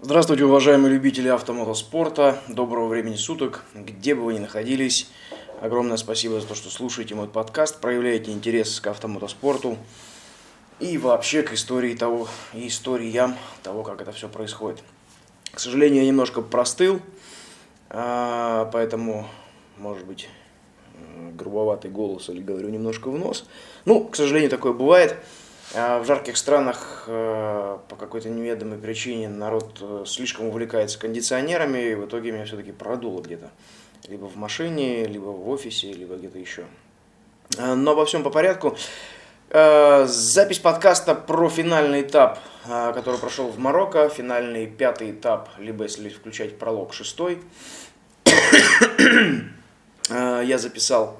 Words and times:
Здравствуйте, 0.00 0.44
уважаемые 0.44 0.94
любители 0.94 1.26
автомотоспорта. 1.26 2.40
Доброго 2.46 2.86
времени 2.86 3.16
суток, 3.16 3.64
где 3.74 4.14
бы 4.14 4.22
вы 4.22 4.34
ни 4.34 4.38
находились. 4.38 5.10
Огромное 5.60 5.96
спасибо 5.96 6.40
за 6.40 6.46
то, 6.46 6.54
что 6.54 6.70
слушаете 6.70 7.16
мой 7.16 7.26
подкаст, 7.26 7.80
проявляете 7.80 8.30
интерес 8.30 8.80
к 8.80 8.86
автомотоспорту 8.86 9.76
и 10.78 10.98
вообще 10.98 11.42
к 11.42 11.52
истории 11.52 11.96
того, 11.96 12.28
и 12.54 12.68
историям 12.68 13.34
того, 13.64 13.82
как 13.82 14.00
это 14.00 14.12
все 14.12 14.28
происходит. 14.28 14.84
К 15.50 15.58
сожалению, 15.58 16.02
я 16.02 16.08
немножко 16.08 16.42
простыл, 16.42 17.00
а, 17.90 18.70
поэтому, 18.72 19.26
может 19.78 20.06
быть, 20.06 20.28
грубоватый 21.34 21.90
голос 21.90 22.28
или 22.28 22.40
говорю 22.40 22.68
немножко 22.68 23.10
в 23.10 23.18
нос. 23.18 23.46
Ну, 23.84 24.04
к 24.04 24.14
сожалению, 24.14 24.48
такое 24.48 24.72
бывает. 24.72 25.16
А 25.74 26.00
в 26.00 26.06
жарких 26.06 26.36
странах 26.38 27.04
э, 27.06 27.78
по 27.88 27.96
какой-то 27.96 28.30
неведомой 28.30 28.78
причине 28.78 29.28
народ 29.28 29.78
э, 29.82 30.04
слишком 30.06 30.46
увлекается 30.46 30.98
кондиционерами, 30.98 31.90
и 31.90 31.94
в 31.94 32.06
итоге 32.06 32.32
меня 32.32 32.46
все-таки 32.46 32.72
продуло 32.72 33.20
где-то. 33.20 33.50
Либо 34.08 34.24
в 34.26 34.36
машине, 34.36 35.04
либо 35.04 35.26
в 35.26 35.46
офисе, 35.50 35.92
либо 35.92 36.16
где-то 36.16 36.38
еще. 36.38 36.64
Э, 37.58 37.74
но 37.74 37.90
обо 37.90 38.06
всем 38.06 38.22
по 38.22 38.30
порядку. 38.30 38.76
Запись 39.50 40.58
подкаста 40.58 41.14
про 41.14 41.48
финальный 41.48 42.02
этап, 42.02 42.38
который 42.66 43.18
прошел 43.18 43.48
в 43.48 43.58
Марокко, 43.58 44.10
финальный 44.10 44.66
пятый 44.66 45.12
этап, 45.12 45.48
либо 45.56 45.84
если 45.84 46.10
включать 46.10 46.58
пролог 46.58 46.92
шестой. 46.92 47.40
Я 50.10 50.58
записал 50.58 51.18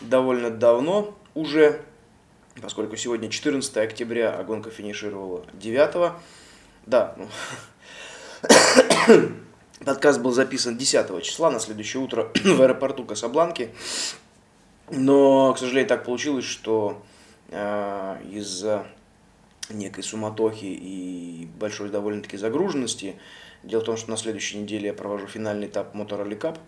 довольно 0.00 0.48
давно 0.48 1.14
уже, 1.34 1.82
поскольку 2.60 2.96
сегодня 2.96 3.28
14 3.28 3.76
октября, 3.78 4.34
а 4.38 4.44
гонка 4.44 4.70
финишировала 4.70 5.44
9. 5.54 6.12
Да, 6.86 7.14
ну, 7.16 7.28
подкаст 9.84 10.20
был 10.20 10.32
записан 10.32 10.76
10 10.76 11.22
числа, 11.22 11.50
на 11.50 11.60
следующее 11.60 12.02
утро 12.02 12.30
в 12.44 12.62
аэропорту 12.62 13.04
Касабланки. 13.04 13.70
Но, 14.90 15.52
к 15.54 15.58
сожалению, 15.58 15.88
так 15.88 16.04
получилось, 16.04 16.44
что 16.44 17.02
э, 17.48 18.16
из-за 18.30 18.86
некой 19.68 20.02
суматохи 20.02 20.64
и 20.64 21.48
большой 21.58 21.90
довольно-таки 21.90 22.36
загруженности, 22.36 23.16
дело 23.62 23.80
в 23.82 23.84
том, 23.84 23.96
что 23.96 24.10
на 24.10 24.16
следующей 24.16 24.58
неделе 24.58 24.88
я 24.88 24.94
провожу 24.94 25.26
финальный 25.26 25.68
этап 25.68 25.94
Motor 25.94 26.28
Cup, 26.38 26.58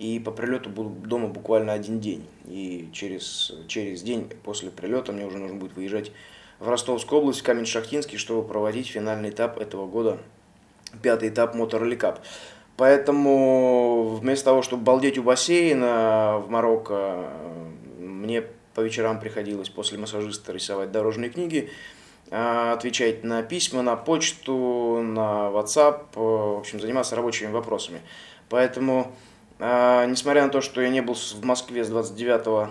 и 0.00 0.18
по 0.18 0.30
прилету 0.30 0.70
буду 0.70 0.88
дома 0.88 1.28
буквально 1.28 1.74
один 1.74 2.00
день. 2.00 2.26
И 2.46 2.88
через, 2.92 3.52
через 3.68 4.00
день 4.00 4.32
после 4.42 4.70
прилета 4.70 5.12
мне 5.12 5.26
уже 5.26 5.36
нужно 5.36 5.58
будет 5.58 5.76
выезжать 5.76 6.10
в 6.58 6.68
Ростовскую 6.68 7.20
область, 7.20 7.40
в 7.40 7.42
Камень-Шахтинский, 7.44 8.16
чтобы 8.16 8.48
проводить 8.48 8.88
финальный 8.88 9.28
этап 9.28 9.60
этого 9.60 9.86
года, 9.86 10.18
пятый 11.02 11.28
этап 11.28 11.54
Rally 11.54 11.98
Cup. 11.98 12.18
Поэтому 12.78 14.16
вместо 14.16 14.46
того, 14.46 14.62
чтобы 14.62 14.84
балдеть 14.84 15.18
у 15.18 15.22
бассейна 15.22 16.38
в 16.38 16.48
Марокко, 16.48 17.28
мне 17.98 18.44
по 18.74 18.80
вечерам 18.80 19.20
приходилось 19.20 19.68
после 19.68 19.98
массажиста 19.98 20.54
рисовать 20.54 20.92
дорожные 20.92 21.28
книги, 21.28 21.68
а, 22.30 22.72
отвечать 22.72 23.22
на 23.22 23.42
письма, 23.42 23.82
на 23.82 23.96
почту, 23.96 25.02
на 25.02 25.50
WhatsApp, 25.50 26.06
в 26.14 26.60
общем, 26.60 26.80
заниматься 26.80 27.16
рабочими 27.16 27.50
вопросами. 27.50 28.00
Поэтому 28.48 29.12
несмотря 29.60 30.44
на 30.44 30.48
то, 30.48 30.60
что 30.60 30.80
я 30.80 30.88
не 30.88 31.02
был 31.02 31.14
в 31.14 31.44
Москве 31.44 31.84
с 31.84 31.88
29 31.88 32.70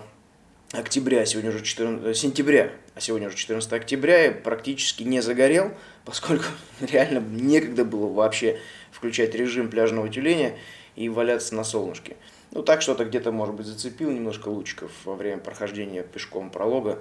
октября, 0.72 1.22
а 1.22 1.26
сегодня 1.26 1.50
уже 1.50 1.62
14, 1.62 2.06
э, 2.06 2.14
сентября, 2.14 2.70
а 2.94 3.00
сегодня 3.00 3.28
уже 3.28 3.36
14 3.36 3.72
октября, 3.72 4.24
я 4.24 4.32
практически 4.32 5.02
не 5.02 5.20
загорел, 5.20 5.72
поскольку 6.04 6.44
реально 6.80 7.18
некогда 7.18 7.84
было 7.84 8.12
вообще 8.12 8.58
включать 8.92 9.34
режим 9.34 9.70
пляжного 9.70 10.08
тюленя 10.08 10.56
и 10.96 11.08
валяться 11.08 11.54
на 11.54 11.64
солнышке. 11.64 12.16
Ну, 12.52 12.62
так 12.62 12.82
что-то 12.82 13.04
где-то, 13.04 13.32
может 13.32 13.54
быть, 13.54 13.66
зацепил 13.66 14.10
немножко 14.10 14.48
лучиков 14.48 14.90
во 15.04 15.14
время 15.14 15.38
прохождения 15.38 16.02
пешком 16.02 16.50
пролога. 16.50 17.00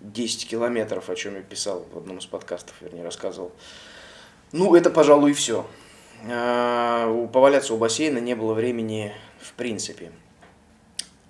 10 0.00 0.48
километров, 0.48 1.10
о 1.10 1.16
чем 1.16 1.34
я 1.34 1.42
писал 1.42 1.84
в 1.92 1.98
одном 1.98 2.18
из 2.18 2.26
подкастов, 2.26 2.74
вернее, 2.80 3.02
рассказывал. 3.02 3.52
Ну, 4.52 4.76
это, 4.76 4.90
пожалуй, 4.90 5.32
все. 5.32 5.66
А, 6.28 7.26
поваляться 7.32 7.74
у 7.74 7.78
бассейна 7.78 8.18
не 8.18 8.34
было 8.34 8.54
времени 8.54 9.12
в 9.40 9.52
принципе. 9.54 10.12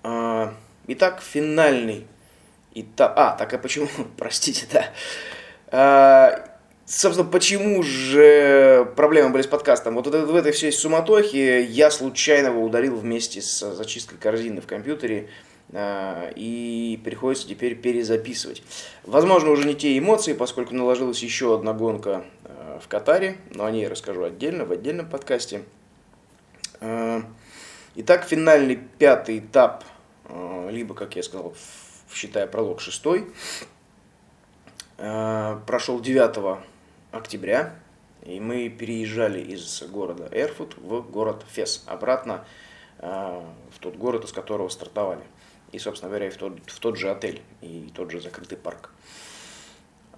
А, 0.03 0.53
итак, 0.87 1.21
финальный 1.21 2.07
этап. 2.73 3.13
А, 3.15 3.31
так 3.31 3.53
а 3.53 3.57
почему? 3.57 3.87
Простите, 4.17 4.67
да. 4.71 4.85
А, 5.67 6.45
собственно, 6.85 7.29
почему 7.29 7.83
же 7.83 8.91
проблемы 8.95 9.29
были 9.29 9.43
с 9.43 9.47
подкастом? 9.47 9.95
Вот 9.95 10.07
в 10.07 10.35
этой 10.35 10.51
всей 10.51 10.71
суматохе 10.71 11.63
я 11.63 11.91
случайно 11.91 12.47
его 12.47 12.63
ударил 12.63 12.95
вместе 12.95 13.41
с 13.41 13.75
зачисткой 13.75 14.17
корзины 14.17 14.61
в 14.61 14.67
компьютере 14.67 15.29
а, 15.73 16.31
и 16.35 16.99
приходится 17.03 17.47
теперь 17.47 17.75
перезаписывать. 17.75 18.63
Возможно, 19.03 19.51
уже 19.51 19.67
не 19.67 19.75
те 19.75 19.97
эмоции, 19.97 20.33
поскольку 20.33 20.73
наложилась 20.73 21.21
еще 21.21 21.55
одна 21.55 21.73
гонка 21.73 22.25
в 22.81 22.87
Катаре, 22.87 23.37
но 23.53 23.65
о 23.65 23.71
ней 23.71 23.83
я 23.83 23.89
расскажу 23.89 24.23
отдельно, 24.23 24.65
в 24.65 24.71
отдельном 24.71 25.09
подкасте. 25.09 25.63
Итак, 27.95 28.23
финальный 28.23 28.75
пятый 28.75 29.39
этап, 29.39 29.83
э, 30.25 30.69
либо, 30.71 30.93
как 30.93 31.15
я 31.15 31.23
сказал, 31.23 31.55
считая 32.13 32.45
пролог 32.45 32.81
шестой, 32.81 33.33
э, 34.97 35.59
прошел 35.65 35.99
9 35.99 36.63
октября, 37.11 37.73
и 38.21 38.39
мы 38.39 38.69
переезжали 38.69 39.41
из 39.41 39.81
города 39.89 40.29
Эрфут 40.31 40.77
в 40.77 41.01
город 41.01 41.43
Фес, 41.51 41.83
обратно 41.87 42.45
э, 42.99 43.07
в 43.75 43.79
тот 43.79 43.95
город, 43.95 44.23
из 44.23 44.33
которого 44.33 44.69
стартовали. 44.69 45.23
И, 45.71 45.79
собственно 45.79 46.09
говоря, 46.09 46.27
и 46.27 46.29
в 46.29 46.37
тот, 46.37 46.59
в 46.67 46.79
тот 46.79 46.95
же 46.95 47.09
отель, 47.09 47.41
и 47.61 47.91
тот 47.95 48.11
же 48.11 48.21
закрытый 48.21 48.59
парк. 48.59 48.91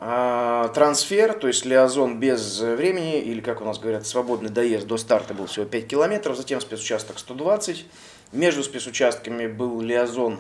А, 0.04 0.70
трансфер, 0.70 1.34
то 1.36 1.48
есть 1.48 1.64
лиазон 1.64 2.20
без 2.20 2.60
времени, 2.60 3.22
или, 3.22 3.40
как 3.40 3.62
у 3.62 3.66
нас 3.66 3.78
говорят, 3.78 4.08
свободный 4.08 4.50
доезд 4.50 4.88
до 4.88 4.98
старта 4.98 5.36
был 5.36 5.46
всего 5.46 5.66
5 5.66 5.88
километров, 5.88 6.36
затем 6.36 6.60
спецучасток 6.60 7.20
120. 7.20 7.86
Между 8.32 8.64
спецучастками 8.64 9.46
был 9.46 9.80
лиазон 9.80 10.40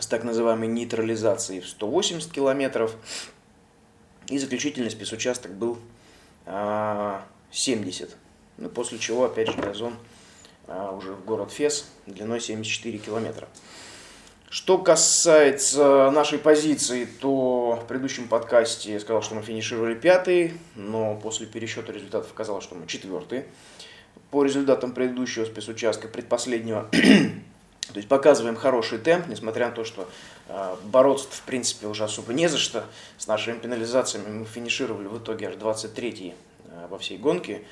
с 0.00 0.08
так 0.08 0.24
называемой 0.24 0.66
нейтрализацией 0.66 1.60
в 1.60 1.68
180 1.68 2.32
километров. 2.32 2.96
И 4.26 4.36
заключительный 4.38 4.90
спецучасток 4.90 5.52
был 5.52 5.78
70. 6.44 6.48
А, 6.48 7.22
ну, 8.56 8.68
после 8.68 8.98
чего, 8.98 9.26
опять 9.26 9.46
же, 9.46 9.56
лиазон 9.58 9.94
а, 10.66 10.90
уже 10.90 11.12
в 11.12 11.24
город 11.24 11.52
Фес 11.52 11.86
длиной 12.06 12.40
74 12.40 12.98
километра. 12.98 13.46
Что 14.52 14.76
касается 14.76 16.10
нашей 16.10 16.38
позиции, 16.38 17.06
то 17.06 17.80
в 17.82 17.86
предыдущем 17.86 18.28
подкасте 18.28 18.92
я 18.92 19.00
сказал, 19.00 19.22
что 19.22 19.34
мы 19.34 19.40
финишировали 19.40 19.94
пятый, 19.94 20.52
но 20.76 21.16
после 21.16 21.46
пересчета 21.46 21.90
результатов 21.90 22.30
оказалось, 22.34 22.62
что 22.62 22.74
мы 22.74 22.86
четвертый. 22.86 23.44
По 24.30 24.44
результатам 24.44 24.92
предыдущего 24.92 25.46
спецучастка, 25.46 26.06
предпоследнего, 26.06 26.86
то 26.92 27.96
есть 27.96 28.08
показываем 28.08 28.56
хороший 28.56 28.98
темп, 28.98 29.28
несмотря 29.28 29.70
на 29.70 29.72
то, 29.72 29.84
что 29.86 30.06
э, 30.48 30.76
бороться 30.84 31.28
в 31.30 31.42
принципе 31.44 31.86
уже 31.86 32.04
особо 32.04 32.34
не 32.34 32.46
за 32.46 32.58
что. 32.58 32.84
С 33.16 33.26
нашими 33.26 33.58
пенализациями 33.58 34.40
мы 34.40 34.44
финишировали 34.44 35.06
в 35.06 35.16
итоге 35.16 35.48
аж 35.48 35.54
23-й 35.54 36.34
э, 36.66 36.86
во 36.90 36.98
всей 36.98 37.16
гонке. 37.16 37.62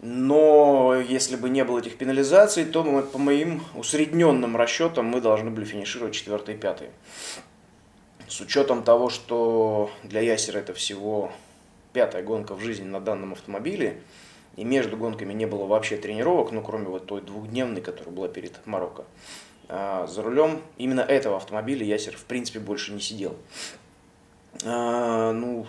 Но 0.00 0.94
если 0.94 1.36
бы 1.36 1.48
не 1.48 1.64
было 1.64 1.78
этих 1.78 1.96
пенализаций, 1.96 2.64
то 2.64 2.84
мы, 2.84 3.02
по 3.02 3.18
моим 3.18 3.62
усредненным 3.74 4.56
расчетам 4.56 5.06
мы 5.06 5.20
должны 5.20 5.50
были 5.50 5.64
финишировать 5.64 6.14
4 6.14 6.54
и 6.54 6.56
5. 6.56 6.82
С 8.28 8.40
учетом 8.40 8.82
того, 8.82 9.08
что 9.08 9.90
для 10.02 10.20
Ясера 10.20 10.58
это 10.58 10.74
всего 10.74 11.32
пятая 11.92 12.22
гонка 12.22 12.54
в 12.54 12.60
жизни 12.60 12.84
на 12.84 13.00
данном 13.00 13.32
автомобиле, 13.32 14.02
и 14.56 14.64
между 14.64 14.96
гонками 14.96 15.32
не 15.32 15.46
было 15.46 15.64
вообще 15.64 15.96
тренировок, 15.96 16.50
ну 16.50 16.62
кроме 16.62 16.86
вот 16.86 17.06
той 17.06 17.22
двухдневной, 17.22 17.80
которая 17.80 18.14
была 18.14 18.28
перед 18.28 18.66
Марокко. 18.66 19.04
А 19.68 20.06
за 20.06 20.22
рулем 20.22 20.60
именно 20.76 21.00
этого 21.00 21.36
автомобиля 21.36 21.84
Ясер 21.86 22.16
в 22.16 22.24
принципе 22.24 22.58
больше 22.58 22.92
не 22.92 23.00
сидел. 23.00 23.36
А, 24.64 25.32
ну, 25.32 25.66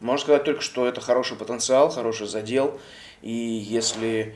можно 0.00 0.22
сказать 0.22 0.44
только, 0.44 0.60
что 0.60 0.86
это 0.86 1.00
хороший 1.00 1.36
потенциал, 1.36 1.90
хороший 1.90 2.26
задел. 2.26 2.80
И 3.22 3.32
если, 3.32 4.34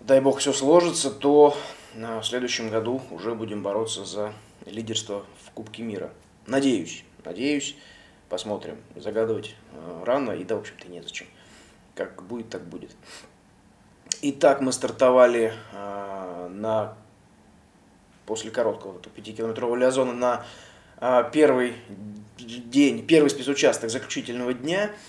дай 0.00 0.20
бог, 0.20 0.38
все 0.38 0.52
сложится, 0.52 1.10
то 1.10 1.56
в 1.94 2.22
следующем 2.22 2.70
году 2.70 3.02
уже 3.10 3.34
будем 3.34 3.62
бороться 3.62 4.04
за 4.04 4.32
лидерство 4.66 5.24
в 5.44 5.50
Кубке 5.50 5.82
мира. 5.82 6.12
Надеюсь, 6.46 7.04
надеюсь, 7.24 7.76
посмотрим. 8.28 8.78
Загадывать 8.96 9.54
э, 9.72 10.02
рано 10.04 10.32
и 10.32 10.44
да, 10.44 10.56
в 10.56 10.60
общем-то, 10.60 10.88
незачем. 10.88 11.26
Как 11.94 12.22
будет, 12.22 12.48
так 12.50 12.64
будет. 12.64 12.90
Итак, 14.22 14.60
мы 14.60 14.72
стартовали 14.72 15.52
э, 15.72 16.48
на 16.50 16.96
после 18.26 18.50
короткого 18.50 18.98
5-километрового 18.98 19.76
лиазона 19.76 20.12
на 20.12 20.44
первый 21.32 21.74
день, 22.38 23.06
первый 23.06 23.28
спецучасток 23.28 23.90
заключительного 23.90 24.54
дня– 24.54 24.90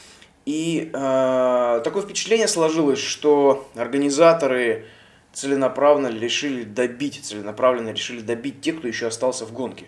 И 0.46 0.92
э, 0.94 1.82
такое 1.84 2.04
впечатление 2.04 2.48
сложилось, 2.48 3.00
что 3.00 3.68
организаторы 3.76 4.86
целенаправленно 5.34 6.08
решили 6.08 6.64
добить, 6.64 7.20
целенаправленно 7.24 7.90
решили 7.90 8.22
добить 8.22 8.62
тех, 8.62 8.78
кто 8.78 8.88
еще 8.88 9.08
остался 9.08 9.46
в 9.46 9.52
гонке. 9.52 9.86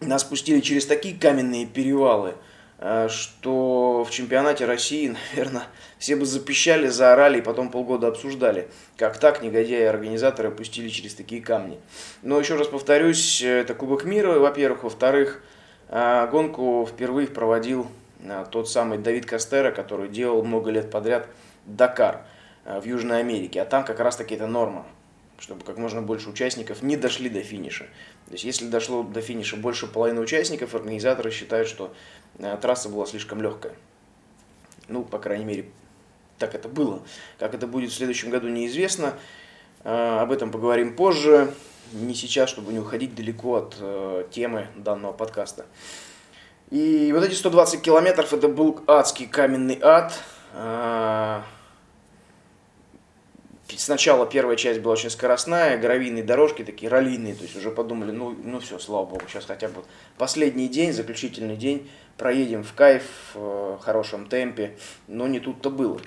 Нас 0.00 0.24
пустили 0.24 0.60
через 0.60 0.86
такие 0.86 1.16
каменные 1.16 1.64
перевалы, 1.64 2.34
э, 2.78 3.08
что 3.08 4.02
в 4.02 4.10
чемпионате 4.10 4.64
России, 4.64 5.14
наверное, 5.30 5.64
все 5.98 6.16
бы 6.16 6.26
запищали, 6.26 6.88
заорали 6.88 7.38
и 7.38 7.42
потом 7.42 7.70
полгода 7.70 8.08
обсуждали, 8.08 8.68
как 8.96 9.18
так 9.18 9.42
негодяи-организаторы 9.42 10.50
пустили 10.50 10.88
через 10.88 11.14
такие 11.14 11.40
камни. 11.40 11.78
Но 12.22 12.40
еще 12.40 12.56
раз 12.56 12.66
повторюсь, 12.66 13.42
это 13.42 13.74
Кубок 13.74 14.04
мира, 14.04 14.40
во-первых. 14.40 14.82
Во-вторых, 14.82 15.40
э, 15.88 16.28
гонку 16.32 16.88
впервые 16.90 17.28
проводил 17.28 17.84
э, 17.84 17.99
тот 18.50 18.68
самый 18.68 18.98
Давид 18.98 19.26
Кастера, 19.26 19.70
который 19.70 20.08
делал 20.08 20.42
много 20.44 20.70
лет 20.70 20.90
подряд 20.90 21.28
Дакар 21.66 22.22
в 22.64 22.84
Южной 22.84 23.20
Америке. 23.20 23.62
А 23.62 23.64
там 23.64 23.84
как 23.84 24.00
раз 24.00 24.16
таки 24.16 24.34
это 24.34 24.46
норма 24.46 24.86
чтобы 25.40 25.64
как 25.64 25.78
можно 25.78 26.02
больше 26.02 26.28
участников 26.28 26.82
не 26.82 26.96
дошли 26.96 27.28
до 27.28 27.42
финиша. 27.42 27.84
То 28.26 28.32
есть 28.32 28.44
если 28.44 28.68
дошло 28.68 29.02
до 29.02 29.20
финиша 29.22 29.56
больше 29.56 29.86
половины 29.86 30.20
участников, 30.20 30.74
организаторы 30.74 31.30
считают, 31.30 31.66
что 31.66 31.92
э, 32.38 32.56
трасса 32.60 32.88
была 32.88 33.06
слишком 33.06 33.40
легкая. 33.42 33.74
Ну, 34.88 35.02
по 35.02 35.18
крайней 35.18 35.44
мере, 35.44 35.70
так 36.38 36.54
это 36.54 36.68
было. 36.68 37.02
Как 37.38 37.54
это 37.54 37.66
будет 37.66 37.90
в 37.90 37.94
следующем 37.94 38.30
году, 38.30 38.48
неизвестно. 38.48 39.14
Э, 39.82 40.18
об 40.20 40.30
этом 40.30 40.50
поговорим 40.50 40.94
позже. 40.94 41.52
Не 41.92 42.14
сейчас, 42.14 42.50
чтобы 42.50 42.72
не 42.72 42.78
уходить 42.78 43.14
далеко 43.14 43.56
от 43.56 43.76
э, 43.80 44.26
темы 44.30 44.68
данного 44.76 45.12
подкаста. 45.12 45.64
И 46.70 47.12
вот 47.12 47.24
эти 47.24 47.34
120 47.34 47.82
километров, 47.82 48.32
это 48.32 48.48
был 48.48 48.80
адский 48.86 49.26
каменный 49.26 49.78
ад 49.82 50.12
Сначала 53.80 54.26
первая 54.26 54.56
часть 54.56 54.80
была 54.80 54.92
очень 54.92 55.10
скоростная, 55.10 55.78
гравийные 55.78 56.22
дорожки 56.22 56.62
такие 56.62 56.90
раллийные, 56.90 57.34
то 57.34 57.42
есть 57.42 57.56
уже 57.56 57.70
подумали, 57.70 58.10
ну, 58.10 58.36
ну 58.44 58.60
все, 58.60 58.78
слава 58.78 59.06
богу, 59.06 59.22
сейчас 59.28 59.46
хотя 59.46 59.68
бы 59.68 59.82
последний 60.18 60.68
день, 60.68 60.92
заключительный 60.92 61.56
день, 61.56 61.90
проедем 62.16 62.62
в 62.62 62.74
кайф, 62.74 63.04
в 63.34 63.78
хорошем 63.78 64.26
темпе, 64.26 64.76
но 65.08 65.26
не 65.26 65.40
тут-то 65.40 65.70
было. 65.70 65.98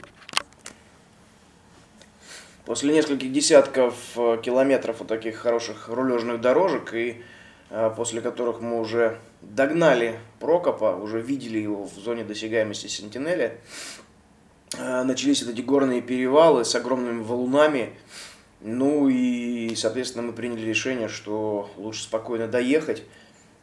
После 2.65 2.93
нескольких 2.93 3.31
десятков 3.31 3.95
э, 4.15 4.37
километров 4.41 4.99
вот 4.99 5.07
таких 5.07 5.35
хороших 5.35 5.89
рулежных 5.89 6.39
дорожек, 6.39 6.93
и 6.93 7.21
э, 7.69 7.91
после 7.97 8.21
которых 8.21 8.61
мы 8.61 8.79
уже 8.79 9.17
догнали 9.49 10.19
Прокопа, 10.39 10.95
уже 10.95 11.21
видели 11.21 11.59
его 11.59 11.85
в 11.85 11.93
зоне 11.95 12.23
досягаемости 12.23 12.87
Сентинеля, 12.87 13.59
Э, 14.77 15.03
начались 15.03 15.41
эти 15.43 15.61
горные 15.61 16.01
перевалы 16.01 16.65
с 16.65 16.73
огромными 16.75 17.21
валунами. 17.21 17.93
Ну 18.61 19.09
и, 19.09 19.75
соответственно, 19.75 20.27
мы 20.27 20.33
приняли 20.33 20.65
решение, 20.65 21.09
что 21.09 21.69
лучше 21.77 22.03
спокойно 22.03 22.47
доехать. 22.47 23.03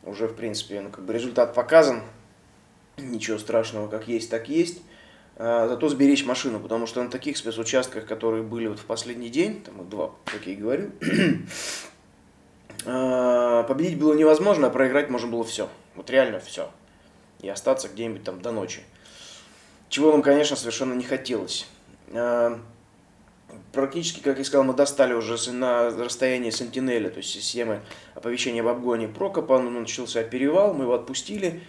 Уже, 0.02 0.28
в 0.28 0.34
принципе, 0.34 0.80
ну, 0.80 0.90
как 0.90 1.04
бы 1.04 1.12
результат 1.12 1.54
показан. 1.54 2.02
Ничего 2.96 3.38
страшного, 3.38 3.88
как 3.88 4.08
есть, 4.08 4.30
так 4.30 4.48
есть. 4.48 4.82
А, 5.36 5.68
зато 5.68 5.88
сберечь 5.88 6.24
машину, 6.26 6.60
потому 6.60 6.86
что 6.86 7.02
на 7.02 7.10
таких 7.10 7.38
спецучастках, 7.38 8.06
которые 8.06 8.42
были 8.42 8.68
вот 8.68 8.78
в 8.78 8.84
последний 8.84 9.30
день, 9.30 9.62
там 9.62 9.76
вот 9.78 9.88
два, 9.88 10.10
как 10.26 10.46
я 10.46 10.52
и 10.52 10.56
говорил, 10.56 10.90
а, 11.00 11.04
победить 12.84 13.98
было 13.98 14.14
невозможно, 14.14 14.68
а 14.68 14.70
проиграть 14.70 15.10
можно 15.10 15.28
было 15.28 15.44
все. 15.44 15.68
Вот 15.94 16.10
реально 16.10 16.40
все. 16.40 16.70
И 17.40 17.48
остаться 17.48 17.88
где-нибудь 17.88 18.24
там 18.24 18.40
до 18.40 18.52
ночи 18.52 18.82
чего 19.90 20.12
нам, 20.12 20.22
конечно, 20.22 20.56
совершенно 20.56 20.94
не 20.94 21.04
хотелось. 21.04 21.66
А, 22.12 22.58
практически, 23.72 24.20
как 24.20 24.38
я 24.38 24.44
сказал, 24.44 24.64
мы 24.64 24.72
достали 24.72 25.12
уже 25.12 25.52
на 25.52 25.90
расстоянии 25.90 26.50
Сентинеля, 26.50 27.10
то 27.10 27.18
есть 27.18 27.30
системы 27.30 27.80
оповещения 28.14 28.62
об 28.62 28.68
обгоне 28.68 29.08
Прокопа, 29.08 29.58
ну, 29.58 29.68
начался 29.68 30.22
перевал, 30.22 30.72
мы 30.72 30.84
его 30.84 30.94
отпустили, 30.94 31.60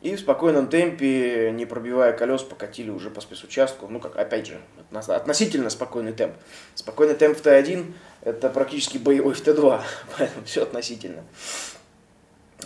и 0.00 0.14
в 0.14 0.20
спокойном 0.20 0.68
темпе, 0.68 1.50
не 1.52 1.66
пробивая 1.66 2.12
колес, 2.12 2.42
покатили 2.42 2.90
уже 2.90 3.10
по 3.10 3.20
спецучастку. 3.20 3.88
Ну, 3.88 3.98
как, 3.98 4.16
опять 4.16 4.46
же, 4.46 4.60
относительно 4.92 5.70
спокойный 5.70 6.12
темп. 6.12 6.34
Спокойный 6.74 7.14
темп 7.14 7.36
в 7.36 7.44
Т1– 7.44 7.92
это 8.22 8.48
практически 8.48 8.98
боевой 8.98 9.34
в 9.34 9.44
Т2, 9.44 9.80
поэтому 10.18 10.44
все 10.44 10.62
относительно. 10.62 11.24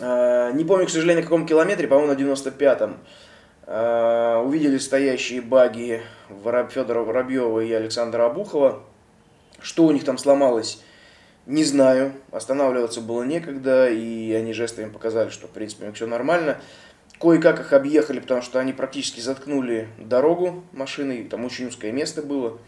А, 0.00 0.50
не 0.52 0.64
помню, 0.64 0.86
к 0.86 0.90
сожалению, 0.90 1.22
на 1.22 1.22
каком 1.22 1.46
километре, 1.46 1.88
по-моему, 1.88 2.12
на 2.12 2.16
95-м. 2.16 2.98
Э, 3.64 4.42
увидели 4.44 4.76
стоящие 4.78 5.40
баги 5.40 6.02
Федора 6.70 7.00
Воробьева 7.00 7.60
и 7.60 7.72
Александра 7.72 8.26
Абухова. 8.26 8.82
Что 9.60 9.84
у 9.84 9.92
них 9.92 10.04
там 10.04 10.18
сломалось, 10.18 10.82
не 11.46 11.64
знаю. 11.64 12.12
Останавливаться 12.32 13.00
было 13.00 13.22
некогда, 13.22 13.88
и 13.88 14.32
они 14.32 14.52
жестами 14.52 14.90
показали, 14.90 15.30
что, 15.30 15.46
в 15.46 15.50
принципе, 15.50 15.90
все 15.92 16.06
нормально. 16.06 16.58
Кое-как 17.20 17.60
их 17.60 17.72
объехали, 17.72 18.20
потому 18.20 18.42
что 18.42 18.58
они 18.58 18.72
практически 18.72 19.20
заткнули 19.20 19.88
дорогу 19.98 20.64
машиной, 20.72 21.24
там 21.24 21.44
очень 21.44 21.68
узкое 21.68 21.92
место 21.92 22.22
было. 22.22 22.58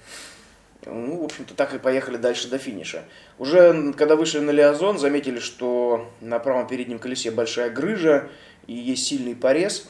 Ну, 0.86 1.22
в 1.22 1.24
общем-то, 1.24 1.54
так 1.54 1.74
и 1.74 1.78
поехали 1.78 2.16
дальше 2.16 2.48
до 2.48 2.58
финиша. 2.58 3.04
Уже 3.38 3.92
когда 3.94 4.16
вышли 4.16 4.38
на 4.38 4.50
Лиазон, 4.50 4.98
заметили, 4.98 5.38
что 5.38 6.10
на 6.20 6.38
правом 6.38 6.66
переднем 6.66 6.98
колесе 6.98 7.30
большая 7.30 7.70
грыжа 7.70 8.28
и 8.66 8.74
есть 8.74 9.06
сильный 9.06 9.34
порез. 9.34 9.88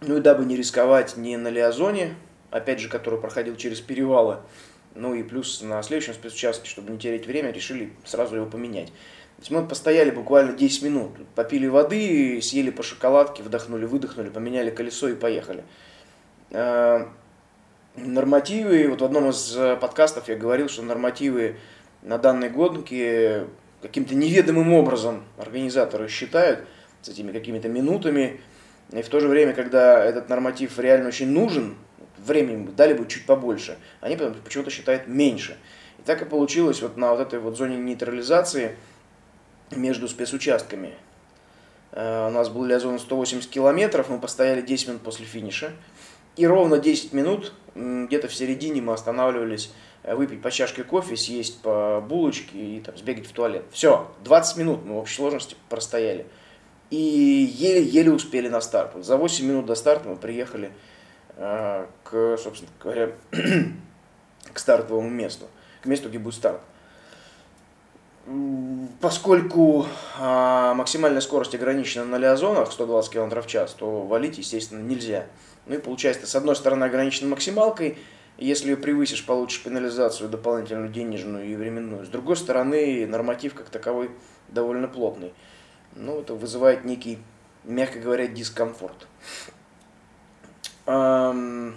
Ну 0.00 0.18
и 0.18 0.20
дабы 0.20 0.44
не 0.44 0.56
рисковать 0.56 1.16
ни 1.16 1.34
на 1.36 1.48
Лиазоне, 1.48 2.14
опять 2.50 2.80
же, 2.80 2.88
который 2.88 3.18
проходил 3.18 3.56
через 3.56 3.80
перевалы, 3.80 4.38
ну 4.94 5.14
и 5.14 5.22
плюс 5.22 5.62
на 5.62 5.82
следующем 5.82 6.14
спецучастке, 6.14 6.68
чтобы 6.68 6.92
не 6.92 6.98
терять 6.98 7.26
время, 7.26 7.50
решили 7.50 7.92
сразу 8.04 8.36
его 8.36 8.46
поменять. 8.46 8.92
То 9.36 9.40
есть 9.40 9.50
мы 9.50 9.66
постояли 9.66 10.10
буквально 10.10 10.52
10 10.52 10.82
минут, 10.82 11.10
попили 11.34 11.66
воды, 11.66 12.40
съели 12.40 12.70
по 12.70 12.82
шоколадке, 12.82 13.42
вдохнули, 13.42 13.84
выдохнули, 13.84 14.30
поменяли 14.30 14.70
колесо 14.70 15.08
и 15.08 15.14
поехали. 15.14 15.64
А, 16.52 17.08
нормативы, 17.96 18.88
вот 18.88 19.00
в 19.00 19.04
одном 19.04 19.30
из 19.30 19.56
э, 19.56 19.76
подкастов 19.76 20.28
я 20.28 20.36
говорил, 20.36 20.68
что 20.68 20.82
нормативы 20.82 21.56
на 22.02 22.18
данной 22.18 22.48
гонке 22.48 23.46
каким-то 23.82 24.14
неведомым 24.14 24.72
образом 24.72 25.24
организаторы 25.36 26.08
считают 26.08 26.60
с 27.02 27.08
этими 27.08 27.32
какими-то 27.32 27.68
минутами, 27.68 28.40
и 28.92 29.02
в 29.02 29.08
то 29.08 29.20
же 29.20 29.28
время, 29.28 29.52
когда 29.52 30.04
этот 30.04 30.28
норматив 30.28 30.78
реально 30.78 31.08
очень 31.08 31.28
нужен, 31.28 31.76
времени 32.18 32.68
дали 32.76 32.94
бы 32.94 33.06
чуть 33.06 33.26
побольше, 33.26 33.78
они 34.00 34.16
почему-то 34.16 34.70
считают 34.70 35.06
меньше. 35.06 35.56
И 35.98 36.02
так 36.02 36.22
и 36.22 36.24
получилось 36.24 36.82
вот 36.82 36.96
на 36.96 37.10
вот 37.10 37.20
этой 37.20 37.38
вот 37.38 37.56
зоне 37.56 37.76
нейтрализации 37.76 38.76
между 39.70 40.08
спецучастками. 40.08 40.94
Э, 41.92 42.28
у 42.28 42.30
нас 42.30 42.48
был 42.48 42.68
зона 42.78 42.98
180 42.98 43.48
километров, 43.50 44.08
мы 44.08 44.18
постояли 44.18 44.62
10 44.62 44.88
минут 44.88 45.02
после 45.02 45.26
финиша. 45.26 45.72
И 46.36 46.46
ровно 46.46 46.78
10 46.78 47.12
минут, 47.12 47.52
где-то 47.74 48.26
в 48.26 48.34
середине 48.34 48.80
мы 48.82 48.92
останавливались 48.92 49.72
э, 50.02 50.14
выпить 50.14 50.42
по 50.42 50.50
чашке 50.50 50.82
кофе, 50.82 51.16
съесть 51.16 51.62
по 51.62 52.04
булочке 52.06 52.58
и 52.58 52.80
там, 52.80 52.96
сбегать 52.96 53.26
в 53.26 53.32
туалет. 53.32 53.64
Все, 53.70 54.10
20 54.24 54.56
минут 54.56 54.84
мы 54.84 54.94
в 54.94 54.98
общей 54.98 55.16
сложности 55.16 55.56
простояли 55.68 56.26
и 56.90 57.50
еле-еле 57.56 58.12
успели 58.12 58.48
на 58.48 58.60
старт. 58.60 58.92
Вот 58.94 59.04
за 59.04 59.16
8 59.16 59.44
минут 59.46 59.66
до 59.66 59.74
старта 59.74 60.08
мы 60.08 60.16
приехали 60.16 60.72
э, 61.36 61.86
к, 62.04 62.36
собственно 62.38 62.70
говоря, 62.80 63.12
к 64.52 64.58
стартовому 64.58 65.08
месту, 65.08 65.46
к 65.82 65.86
месту, 65.86 66.08
где 66.08 66.18
будет 66.18 66.34
старт. 66.34 66.60
Поскольку 69.00 69.86
э, 70.18 70.72
максимальная 70.74 71.20
скорость 71.20 71.54
ограничена 71.54 72.04
на 72.04 72.16
лиазонах 72.16 72.72
120 72.72 73.12
км 73.12 73.42
в 73.42 73.46
час, 73.46 73.74
то 73.74 74.02
валить, 74.02 74.38
естественно, 74.38 74.80
нельзя. 74.80 75.26
Ну 75.66 75.74
и 75.74 75.78
получается, 75.78 76.26
с 76.26 76.34
одной 76.34 76.56
стороны 76.56 76.84
ограничена 76.84 77.28
максималкой, 77.28 77.98
если 78.38 78.70
ее 78.70 78.76
превысишь, 78.76 79.26
получишь 79.26 79.62
пенализацию 79.62 80.30
дополнительную 80.30 80.88
денежную 80.88 81.46
и 81.46 81.54
временную. 81.54 82.06
С 82.06 82.08
другой 82.08 82.36
стороны, 82.36 83.06
норматив 83.06 83.54
как 83.54 83.68
таковой 83.68 84.10
довольно 84.48 84.88
плотный 84.88 85.32
ну, 85.96 86.20
это 86.20 86.34
вызывает 86.34 86.84
некий, 86.84 87.18
мягко 87.64 87.98
говоря, 88.00 88.26
дискомфорт. 88.26 89.06
Второй 90.84 91.74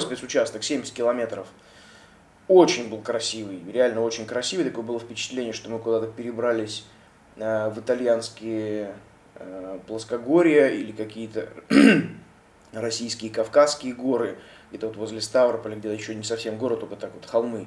спецучасток, 0.00 0.64
70 0.64 0.94
километров, 0.94 1.46
очень 2.48 2.88
был 2.88 2.98
красивый, 2.98 3.62
реально 3.70 4.00
очень 4.02 4.26
красивый. 4.26 4.64
Такое 4.64 4.82
было 4.82 4.98
впечатление, 4.98 5.52
что 5.52 5.70
мы 5.70 5.78
куда-то 5.78 6.06
перебрались 6.06 6.84
э, 7.36 7.68
в 7.68 7.78
итальянские 7.78 8.94
э, 9.34 9.78
плоскогорья 9.86 10.68
или 10.68 10.92
какие-то 10.92 11.50
российские 12.72 13.30
Кавказские 13.30 13.94
горы, 13.94 14.38
где-то 14.70 14.88
вот 14.88 14.96
возле 14.96 15.20
Ставрополя, 15.20 15.76
где-то 15.76 15.94
еще 15.94 16.14
не 16.14 16.22
совсем 16.24 16.56
город, 16.56 16.80
только 16.80 16.96
так 16.96 17.12
вот 17.14 17.26
холмы. 17.26 17.66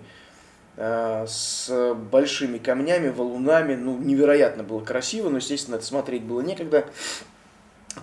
Э, 0.78 1.26
с 1.28 1.94
большими 2.12 2.58
камнями, 2.58 3.10
валунами. 3.10 3.76
Ну, 3.76 3.98
невероятно 4.00 4.64
было 4.64 4.84
красиво, 4.84 5.30
но, 5.30 5.38
естественно, 5.38 5.76
это 5.76 5.86
смотреть 5.86 6.24
было 6.24 6.42
некогда. 6.42 6.86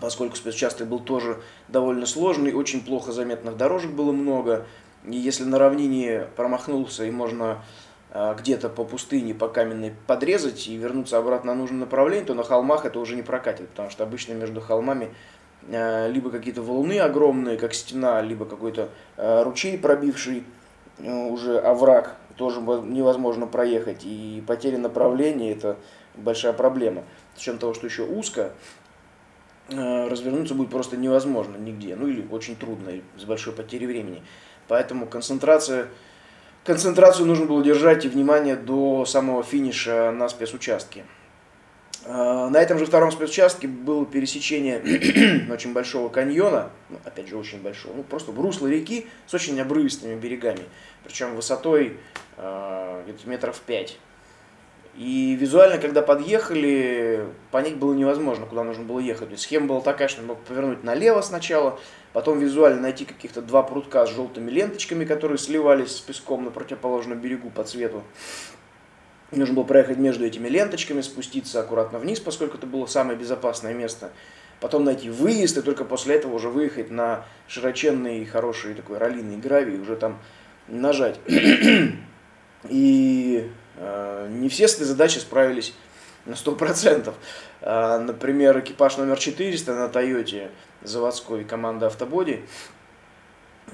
поскольку 0.01 0.37
спецучасток 0.37 0.87
был 0.87 1.01
тоже 1.01 1.41
довольно 1.67 2.07
сложный, 2.07 2.53
очень 2.53 2.85
плохо 2.85 3.11
заметных 3.11 3.57
дорожек 3.57 3.91
было 3.91 4.13
много. 4.13 4.67
И 5.05 5.17
если 5.17 5.45
на 5.45 5.59
равнине 5.59 6.27
промахнулся 6.37 7.05
и 7.05 7.11
можно 7.11 7.63
а, 8.11 8.35
где-то 8.35 8.71
по 8.71 8.85
пустыне, 8.85 9.35
по 9.35 9.49
каменной 9.49 9.93
подрезать 10.07 10.67
и 10.67 10.77
вернуться 10.77 11.19
обратно 11.19 11.53
на 11.53 11.61
нужное 11.61 11.81
направление, 11.81 12.25
то 12.25 12.35
на 12.35 12.43
холмах 12.43 12.87
это 12.87 12.99
уже 12.99 13.17
не 13.17 13.23
прокатит, 13.23 13.69
потому 13.69 13.91
что 13.91 14.05
обычно 14.05 14.33
между 14.33 14.61
холмами 14.61 15.15
а, 15.71 16.09
либо 16.09 16.31
какие-то 16.31 16.63
валуны 16.63 16.99
огромные, 17.01 17.59
как 17.59 17.75
стена, 17.75 18.23
либо 18.23 18.47
какой-то 18.47 18.89
а, 19.17 19.45
ручей, 19.45 19.77
пробивший 19.79 20.45
уже 20.99 21.59
овраг, 21.59 22.17
тоже 22.37 22.61
невозможно 22.61 23.47
проехать. 23.47 24.05
И 24.05 24.43
потеря 24.47 24.79
направления– 24.79 25.53
это 25.53 25.77
большая 26.17 26.53
проблема. 26.53 27.05
С 27.37 27.43
учетом 27.43 27.61
того, 27.61 27.75
что 27.75 27.87
еще 27.87 28.03
узко, 28.03 28.53
развернуться 29.69 30.55
будет 30.55 30.71
просто 30.71 30.97
невозможно 30.97 31.57
нигде, 31.57 31.95
ну 31.95 32.09
или 32.09 32.27
очень 32.33 32.57
трудно, 32.57 32.91
с 33.17 33.25
большой 33.25 33.53
потерей 33.53 33.87
времени. 33.87 34.23
Поэтому 34.69 35.07
концентрация 35.07 35.89
концентрацию 36.65 37.27
нужно 37.27 37.47
было 37.47 37.65
держать 37.65 38.05
и 38.05 38.09
внимание 38.09 38.55
до 38.55 39.07
самого 39.07 39.43
финиша 39.43 40.11
на 40.13 40.29
спецучастке. 40.29 41.05
А, 42.05 42.49
на 42.51 42.59
этом 42.59 42.79
же 42.79 42.87
втором 42.87 43.11
спецучастке 43.11 43.67
было 43.67 44.05
пересечение 44.07 45.47
очень 45.53 45.73
большого 45.73 46.09
каньона, 46.11 46.71
ну, 46.91 46.99
опять 47.05 47.29
же 47.29 47.37
очень 47.37 47.61
большого, 47.61 47.95
ну 47.97 48.03
просто 48.03 48.33
русло 48.33 48.67
реки 48.67 49.07
с 49.27 49.35
очень 49.35 49.61
обрывистыми 49.61 50.15
берегами, 50.19 50.63
причем 51.05 51.35
высотой 51.35 51.97
э, 52.37 53.13
метров 53.25 53.61
пять. 53.61 53.99
И 54.99 55.37
визуально, 55.37 55.79
когда 55.79 56.03
подъехали, 56.03 57.25
понять 57.53 57.77
было 57.77 57.95
невозможно, 57.95 58.47
куда 58.47 58.65
нужно 58.65 58.83
было 58.83 58.99
ехать. 58.99 59.29
То 59.29 59.33
есть 59.35 59.45
схема 59.45 59.69
была 59.69 59.81
такая, 59.81 60.09
что 60.09 60.23
надо 60.23 60.35
повернуть 60.41 60.83
налево 60.83 61.21
сначала, 61.21 61.79
потом 62.13 62.41
визуально 62.41 62.81
найти 62.81 63.05
каких-то 63.05 63.41
два 63.41 63.63
прутка 63.63 64.05
с 64.05 64.11
желтыми 64.11 64.51
ленточками, 64.51 65.05
которые 65.05 65.39
сливались 65.39 65.93
с 65.93 66.01
песком 66.01 66.45
на 66.45 66.51
противоположном 66.51 67.21
берегу 67.21 67.49
по 67.49 67.63
цвету. 67.63 68.03
Нужно 69.31 69.55
было 69.55 69.63
проехать 69.63 69.99
между 69.99 70.27
этими 70.27 70.49
ленточками, 70.49 71.01
спуститься 71.01 71.61
аккуратно 71.61 72.01
вниз, 72.01 72.19
поскольку 72.19 72.57
это 72.57 72.67
было 72.67 72.87
самое 72.87 73.17
безопасное 73.17 73.75
место. 73.75 74.11
Потом 74.59 74.83
найти 74.83 75.11
выезд, 75.11 75.59
и 75.59 75.63
только 75.63 75.85
после 75.85 76.17
этого 76.17 76.35
уже 76.35 76.49
выехать 76.49 76.91
на 76.91 77.25
широченный, 77.47 78.25
хороший 78.25 78.75
такой 78.75 78.99
раллиный 78.99 79.37
гравий, 79.37 79.79
уже 79.79 79.95
там 79.95 80.19
нажать. 80.67 81.21
И 82.69 83.49
не 84.31 84.49
все 84.49 84.69
с 84.69 84.75
этой 84.75 84.85
задачей 84.85 85.21
справились 85.21 85.75
на 86.29 86.35
100%. 86.35 87.13
Э, 87.61 87.99
например, 87.99 88.59
экипаж 88.61 88.97
номер 88.99 89.19
400 89.19 89.75
на 89.75 89.89
Тойоте 89.89 90.51
заводской 90.83 91.45
команды 91.45 91.87
Автободи, 91.87 92.45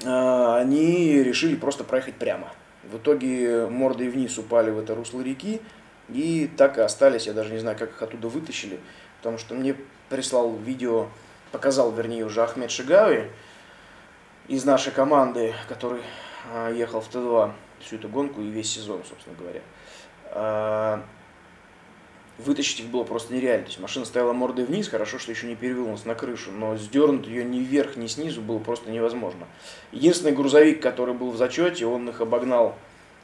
э, 0.02 0.56
они 0.56 1.22
решили 1.22 1.56
просто 1.56 1.84
проехать 1.84 2.14
прямо. 2.14 2.52
В 2.84 2.96
итоге 2.98 3.66
мордой 3.66 4.08
вниз 4.08 4.38
упали 4.38 4.70
в 4.70 4.78
это 4.78 4.94
русло 4.94 5.20
реки 5.20 5.60
и 6.08 6.50
так 6.56 6.78
и 6.78 6.80
остались. 6.80 7.26
Я 7.26 7.32
даже 7.32 7.52
не 7.52 7.58
знаю, 7.58 7.76
как 7.78 7.90
их 7.90 8.02
оттуда 8.02 8.28
вытащили, 8.28 8.78
потому 9.18 9.38
что 9.38 9.54
мне 9.54 9.76
прислал 10.08 10.54
видео, 10.56 11.08
показал, 11.50 11.92
вернее, 11.92 12.24
уже 12.24 12.42
Ахмед 12.42 12.70
Шигави 12.70 13.30
из 14.48 14.64
нашей 14.64 14.92
команды, 14.92 15.54
который 15.66 16.02
ехал 16.74 17.00
в 17.00 17.08
Т2 17.08 17.52
всю 17.80 17.96
эту 17.96 18.10
гонку 18.10 18.42
и 18.42 18.50
весь 18.50 18.70
сезон, 18.70 19.02
собственно 19.08 19.34
говоря. 19.34 19.62
А, 20.34 21.02
вытащить 22.38 22.80
их 22.80 22.86
было 22.86 23.04
просто 23.04 23.32
нереально. 23.32 23.64
То 23.64 23.70
есть 23.70 23.80
машина 23.80 24.04
стояла 24.04 24.32
мордой 24.32 24.64
вниз, 24.64 24.88
хорошо, 24.88 25.18
что 25.18 25.30
еще 25.30 25.46
не 25.46 25.54
перевернулась 25.54 26.04
на 26.04 26.14
крышу, 26.14 26.50
но 26.50 26.76
сдернуть 26.76 27.26
ее 27.26 27.44
ни 27.44 27.60
вверх, 27.60 27.96
ни 27.96 28.08
снизу 28.08 28.40
было 28.40 28.58
просто 28.58 28.90
невозможно. 28.90 29.46
Единственный 29.92 30.32
грузовик, 30.32 30.82
который 30.82 31.14
был 31.14 31.30
в 31.30 31.36
зачете, 31.36 31.86
он 31.86 32.08
их 32.08 32.20
обогнал 32.20 32.76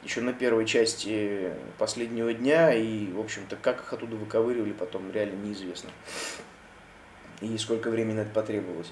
еще 0.03 0.21
на 0.21 0.33
первой 0.33 0.65
части 0.65 1.51
последнего 1.77 2.33
дня, 2.33 2.73
и, 2.73 3.11
в 3.11 3.19
общем-то, 3.19 3.55
как 3.55 3.81
их 3.81 3.93
оттуда 3.93 4.15
выковыривали, 4.15 4.71
потом 4.71 5.11
реально 5.11 5.45
неизвестно. 5.45 5.91
И 7.41 7.57
сколько 7.57 7.89
времени 7.89 8.21
это 8.21 8.31
потребовалось. 8.31 8.91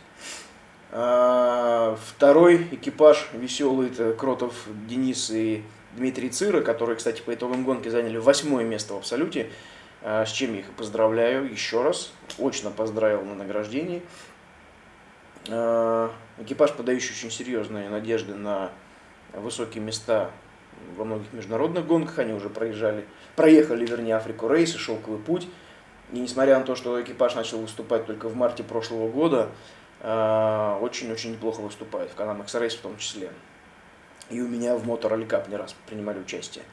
А, 0.91 1.97
второй 2.07 2.67
экипаж 2.71 3.29
веселый, 3.33 3.87
это 3.87 4.13
Кротов 4.13 4.53
Денис 4.87 5.29
и 5.29 5.63
Дмитрий 5.93 6.29
Цира, 6.29 6.61
которые, 6.61 6.95
кстати, 6.95 7.21
по 7.21 7.33
итогам 7.33 7.63
гонки 7.63 7.89
заняли 7.89 8.17
восьмое 8.17 8.63
место 8.63 8.93
в 8.93 8.97
абсолюте, 8.97 9.49
а, 10.01 10.25
с 10.25 10.31
чем 10.31 10.53
я 10.53 10.59
их 10.61 10.71
поздравляю 10.71 11.49
еще 11.51 11.83
раз, 11.83 12.11
очно 12.37 12.71
поздравил 12.71 13.23
на 13.23 13.35
награждении. 13.35 14.01
А, 15.49 16.11
экипаж, 16.37 16.73
подающий 16.73 17.11
очень 17.11 17.31
серьезные 17.31 17.89
надежды 17.89 18.35
на 18.35 18.71
высокие 19.33 19.83
места 19.83 20.31
во 20.95 21.05
многих 21.05 21.33
международных 21.33 21.85
гонках, 21.85 22.19
они 22.19 22.33
уже 22.33 22.49
проезжали, 22.49 23.05
проехали, 23.35 23.85
вернее, 23.85 24.15
Африку 24.15 24.47
Рейс 24.47 24.75
и 24.75 24.77
Шелковый 24.77 25.19
путь. 25.19 25.47
И 26.11 26.19
несмотря 26.19 26.57
на 26.57 26.65
то, 26.65 26.75
что 26.75 27.01
экипаж 27.01 27.35
начал 27.35 27.59
выступать 27.59 28.05
только 28.05 28.29
в 28.29 28.35
марте 28.35 28.63
прошлого 28.63 29.09
года, 29.09 29.49
Э, 30.01 30.77
очень-очень 30.81 31.33
неплохо 31.33 31.61
выступает, 31.61 32.11
в 32.11 32.15
Канам 32.15 32.41
X-Race 32.41 32.77
в 32.77 32.81
том 32.81 32.97
числе. 32.97 33.31
И 34.29 34.41
у 34.41 34.47
меня 34.47 34.75
в 34.75 34.87
Motor 34.87 35.27
Cup 35.27 35.49
не 35.49 35.55
раз 35.55 35.75
принимали 35.87 36.19
участие. 36.19 36.63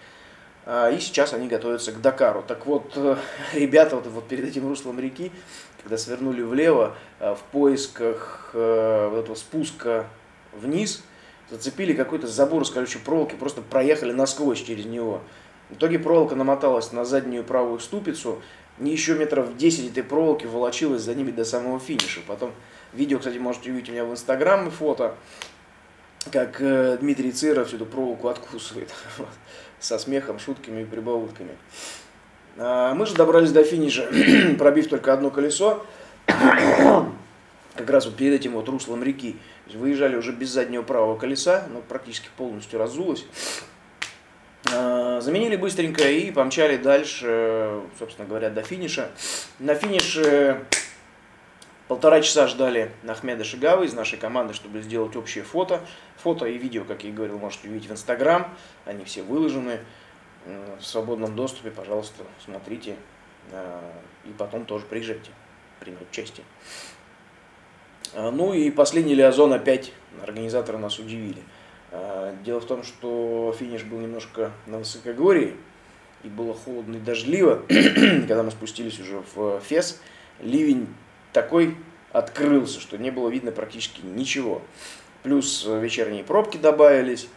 Э, 0.64 0.94
и 0.94 1.00
сейчас 1.00 1.32
они 1.32 1.48
готовятся 1.48 1.92
к 1.92 2.00
Дакару. 2.00 2.44
Так 2.46 2.66
вот, 2.66 2.92
э, 2.96 3.16
ребята 3.54 3.96
вот, 3.96 4.06
вот 4.06 4.28
перед 4.28 4.44
этим 4.44 4.68
руслом 4.68 5.00
реки, 5.00 5.32
когда 5.82 5.98
свернули 5.98 6.42
влево, 6.42 6.96
в 7.20 7.38
поисках 7.52 8.50
вот 8.52 9.18
этого 9.18 9.36
спуска 9.36 10.06
вниз, 10.52 11.02
зацепили 11.48 11.92
какой-то 11.92 12.26
забор 12.26 12.62
из 12.62 12.70
колючей 12.70 12.98
проволоки, 12.98 13.36
просто 13.36 13.62
проехали 13.62 14.12
насквозь 14.12 14.62
через 14.62 14.84
него. 14.84 15.22
В 15.70 15.74
итоге 15.74 15.98
проволока 15.98 16.34
намоталась 16.34 16.92
на 16.92 17.04
заднюю 17.04 17.44
правую 17.44 17.78
ступицу, 17.78 18.42
и 18.80 18.88
еще 18.88 19.14
метров 19.14 19.56
10 19.56 19.92
этой 19.92 20.02
проволоки 20.02 20.46
волочилась 20.46 21.02
за 21.02 21.14
ними 21.14 21.30
до 21.30 21.44
самого 21.44 21.78
финиша. 21.78 22.20
Потом 22.26 22.52
Видео, 22.96 23.18
кстати, 23.18 23.36
можете 23.36 23.70
увидеть 23.70 23.90
у 23.90 23.92
меня 23.92 24.04
в 24.04 24.12
Инстаграм 24.12 24.68
и 24.68 24.70
фото, 24.70 25.14
как 26.30 26.60
э, 26.60 26.98
Дмитрий 27.00 27.32
Циров 27.32 27.72
эту 27.72 27.86
проволоку 27.86 28.28
откусывает 28.28 28.92
со 29.78 29.98
смехом, 29.98 30.38
шутками 30.38 30.82
и 30.82 30.84
прибаутками. 30.84 31.56
А, 32.58 32.94
мы 32.94 33.06
же 33.06 33.14
добрались 33.14 33.52
до 33.52 33.64
финиша, 33.64 34.08
пробив 34.58 34.88
только 34.88 35.12
одно 35.12 35.30
колесо, 35.30 35.84
как 36.26 37.90
раз 37.90 38.06
вот 38.06 38.16
перед 38.16 38.40
этим 38.40 38.52
вот 38.52 38.68
руслом 38.68 39.02
реки. 39.02 39.36
Выезжали 39.74 40.16
уже 40.16 40.32
без 40.32 40.50
заднего 40.50 40.82
правого 40.82 41.16
колеса, 41.18 41.66
но 41.72 41.80
практически 41.80 42.28
полностью 42.36 42.78
разулось. 42.78 43.26
А, 44.72 45.20
заменили 45.20 45.56
быстренько 45.56 46.08
и 46.08 46.30
помчали 46.30 46.76
дальше, 46.76 47.80
собственно 47.98 48.26
говоря, 48.26 48.50
до 48.50 48.62
финиша. 48.62 49.10
На 49.58 49.74
финише 49.74 50.64
Полтора 51.88 52.20
часа 52.20 52.48
ждали 52.48 52.90
Ахмеда 53.06 53.44
Шигавы 53.44 53.86
из 53.86 53.94
нашей 53.94 54.18
команды, 54.18 54.54
чтобы 54.54 54.82
сделать 54.82 55.14
общее 55.14 55.44
фото. 55.44 55.80
Фото 56.16 56.46
и 56.46 56.58
видео, 56.58 56.84
как 56.84 57.04
я 57.04 57.10
и 57.10 57.12
говорил, 57.12 57.38
можете 57.38 57.68
увидеть 57.68 57.88
в 57.88 57.92
Инстаграм. 57.92 58.52
Они 58.84 59.04
все 59.04 59.22
выложены 59.22 59.78
в 60.44 60.84
свободном 60.84 61.36
доступе. 61.36 61.70
Пожалуйста, 61.70 62.24
смотрите. 62.44 62.96
А, 63.52 63.80
и 64.24 64.30
потом 64.30 64.64
тоже 64.64 64.84
приезжайте 64.86 65.30
принять 65.78 66.02
участие. 66.10 66.44
А, 68.14 68.32
ну 68.32 68.52
и 68.52 68.70
последний 68.72 69.14
Лиазон 69.14 69.52
опять 69.52 69.92
организаторы 70.22 70.78
нас 70.78 70.98
удивили. 70.98 71.42
Дело 72.44 72.60
в 72.60 72.66
том, 72.66 72.82
что 72.82 73.54
финиш 73.56 73.84
был 73.84 74.00
немножко 74.00 74.50
на 74.66 74.78
высокогорье, 74.78 75.54
и 76.24 76.28
было 76.28 76.52
холодно 76.52 76.96
и 76.96 76.98
дождливо, 76.98 77.62
когда 77.68 78.42
мы 78.42 78.50
спустились 78.50 78.98
уже 78.98 79.22
в 79.34 79.60
Фес. 79.60 80.00
Ливень 80.40 80.88
такой 81.36 81.76
открылся, 82.12 82.80
что 82.80 82.96
не 82.96 83.10
было 83.10 83.28
видно 83.28 83.52
практически 83.52 84.00
ничего. 84.00 84.62
Плюс 85.22 85.66
э, 85.66 85.80
вечерние 85.80 86.24
пробки 86.24 86.56
добавились, 86.56 87.28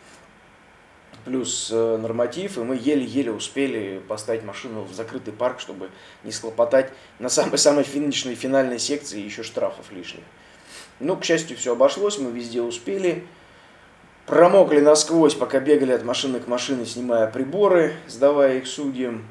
плюс 1.25 1.69
э, 1.69 1.97
норматив, 1.97 2.57
и 2.57 2.61
мы 2.61 2.77
еле-еле 2.77 3.33
успели 3.33 4.01
поставить 4.07 4.45
машину 4.45 4.83
в 4.83 4.93
закрытый 4.93 5.33
парк, 5.33 5.59
чтобы 5.59 5.89
не 6.23 6.31
схлопотать 6.31 6.93
на 7.19 7.27
самой-самой 7.27 7.83
финишной 7.83 8.35
финальной 8.35 8.79
секции 8.79 9.19
еще 9.19 9.43
штрафов 9.43 9.91
лишних. 9.91 10.23
Ну, 11.01 11.17
к 11.17 11.25
счастью, 11.25 11.57
все 11.57 11.73
обошлось, 11.73 12.19
мы 12.19 12.31
везде 12.31 12.61
успели. 12.61 13.27
Промокли 14.27 14.79
насквозь, 14.79 15.35
пока 15.35 15.59
бегали 15.59 15.91
от 15.91 16.05
машины 16.05 16.39
к 16.39 16.47
машине, 16.47 16.85
снимая 16.85 17.27
приборы, 17.27 17.95
сдавая 18.07 18.59
их 18.59 18.67
судьям. 18.67 19.25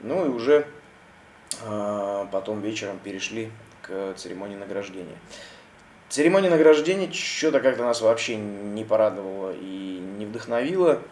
Ну 0.00 0.26
и 0.26 0.28
уже 0.28 0.66
э, 1.62 2.26
потом 2.30 2.60
вечером 2.60 2.98
перешли 3.02 3.50
к 3.86 4.14
церемонии 4.16 4.56
награждения. 4.56 5.18
Церемония 6.08 6.50
награждения 6.50 7.10
что-то 7.12 7.60
как-то 7.60 7.84
нас 7.84 8.00
вообще 8.00 8.36
не 8.36 8.84
порадовала 8.84 9.52
и 9.52 9.98
не 10.18 10.26
вдохновила. 10.26 11.02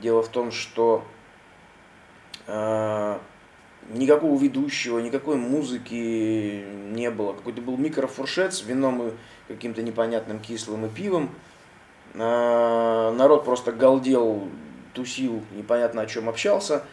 Дело 0.00 0.22
в 0.22 0.28
том, 0.28 0.52
что 0.52 1.04
э, 2.46 3.18
никакого 3.90 4.38
ведущего, 4.40 4.98
никакой 4.98 5.36
музыки 5.36 6.64
не 6.92 7.10
было. 7.10 7.32
Какой-то 7.32 7.60
был 7.62 7.76
микрофуршет 7.76 8.54
с 8.54 8.62
вином 8.62 9.08
и 9.08 9.12
каким-то 9.48 9.82
непонятным 9.82 10.40
кислым 10.40 10.86
и 10.86 10.88
пивом. 10.88 11.30
А, 12.14 13.12
народ 13.12 13.44
просто 13.44 13.72
галдел, 13.72 14.48
тусил, 14.94 15.42
непонятно 15.54 16.02
о 16.02 16.06
чем 16.06 16.28
общался. 16.28 16.84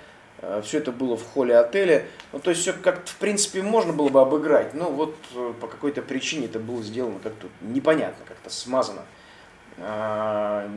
А, 0.42 0.62
все 0.62 0.80
это 0.80 0.92
было 0.92 1.18
в 1.18 1.24
холле 1.24 1.58
отеля. 1.58 2.06
Ну, 2.32 2.40
то 2.40 2.50
есть 2.50 2.62
все 2.62 2.74
как-то, 2.74 3.10
в 3.12 3.16
принципе, 3.16 3.62
можно 3.62 3.94
было 3.94 4.10
бы 4.10 4.22
обыграть. 4.22 4.74
Но 4.74 4.92
вот 4.92 5.16
э, 5.34 5.54
по 5.60 5.68
какой-то 5.68 6.02
причине 6.02 6.46
это 6.46 6.60
было 6.60 6.82
сделано 6.84 7.20
как-то 7.22 7.48
непонятно, 7.62 8.26
как-то 8.26 8.50
смазано. 8.50 9.04
А, 9.78 10.70